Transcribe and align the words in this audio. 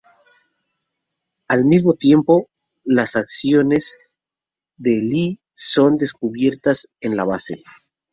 Al 1.47 1.63
mismo 1.65 1.93
tiempo, 1.93 2.47
las 2.83 3.15
acciones 3.15 3.99
de 4.77 4.95
Lee 4.99 5.39
son 5.53 5.97
descubiertas 5.99 6.87
en 7.01 7.15
la 7.15 7.23
base. 7.23 7.61